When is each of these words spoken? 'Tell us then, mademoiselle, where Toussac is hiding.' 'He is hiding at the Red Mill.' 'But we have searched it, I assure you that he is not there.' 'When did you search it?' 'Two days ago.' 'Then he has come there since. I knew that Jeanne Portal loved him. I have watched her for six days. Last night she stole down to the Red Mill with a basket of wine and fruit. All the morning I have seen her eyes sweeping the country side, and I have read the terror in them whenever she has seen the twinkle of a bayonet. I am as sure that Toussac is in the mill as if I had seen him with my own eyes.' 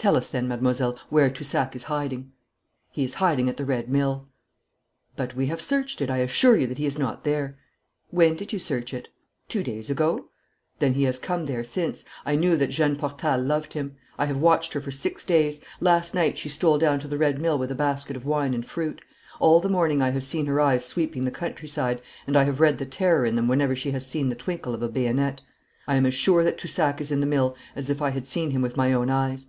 'Tell 0.00 0.14
us 0.14 0.28
then, 0.28 0.46
mademoiselle, 0.46 0.96
where 1.08 1.28
Toussac 1.28 1.74
is 1.74 1.82
hiding.' 1.82 2.30
'He 2.92 3.02
is 3.02 3.14
hiding 3.14 3.48
at 3.48 3.56
the 3.56 3.64
Red 3.64 3.88
Mill.' 3.88 4.28
'But 5.16 5.34
we 5.34 5.46
have 5.46 5.60
searched 5.60 6.00
it, 6.00 6.08
I 6.08 6.18
assure 6.18 6.56
you 6.56 6.68
that 6.68 6.78
he 6.78 6.86
is 6.86 7.00
not 7.00 7.24
there.' 7.24 7.58
'When 8.10 8.36
did 8.36 8.52
you 8.52 8.60
search 8.60 8.94
it?' 8.94 9.08
'Two 9.48 9.64
days 9.64 9.90
ago.' 9.90 10.26
'Then 10.78 10.94
he 10.94 11.02
has 11.02 11.18
come 11.18 11.46
there 11.46 11.64
since. 11.64 12.04
I 12.24 12.36
knew 12.36 12.56
that 12.58 12.70
Jeanne 12.70 12.94
Portal 12.94 13.40
loved 13.42 13.72
him. 13.72 13.96
I 14.16 14.26
have 14.26 14.36
watched 14.36 14.72
her 14.74 14.80
for 14.80 14.92
six 14.92 15.24
days. 15.24 15.60
Last 15.80 16.14
night 16.14 16.38
she 16.38 16.48
stole 16.48 16.78
down 16.78 17.00
to 17.00 17.08
the 17.08 17.18
Red 17.18 17.40
Mill 17.40 17.58
with 17.58 17.72
a 17.72 17.74
basket 17.74 18.14
of 18.14 18.24
wine 18.24 18.54
and 18.54 18.64
fruit. 18.64 19.00
All 19.40 19.58
the 19.58 19.68
morning 19.68 20.00
I 20.00 20.10
have 20.10 20.22
seen 20.22 20.46
her 20.46 20.60
eyes 20.60 20.84
sweeping 20.84 21.24
the 21.24 21.32
country 21.32 21.66
side, 21.66 22.00
and 22.24 22.36
I 22.36 22.44
have 22.44 22.60
read 22.60 22.78
the 22.78 22.86
terror 22.86 23.26
in 23.26 23.34
them 23.34 23.48
whenever 23.48 23.74
she 23.74 23.90
has 23.90 24.06
seen 24.06 24.28
the 24.28 24.36
twinkle 24.36 24.74
of 24.74 24.82
a 24.84 24.88
bayonet. 24.88 25.40
I 25.88 25.96
am 25.96 26.06
as 26.06 26.14
sure 26.14 26.44
that 26.44 26.56
Toussac 26.56 27.00
is 27.00 27.10
in 27.10 27.18
the 27.18 27.26
mill 27.26 27.56
as 27.74 27.90
if 27.90 28.00
I 28.00 28.10
had 28.10 28.28
seen 28.28 28.52
him 28.52 28.62
with 28.62 28.76
my 28.76 28.92
own 28.92 29.10
eyes.' 29.10 29.48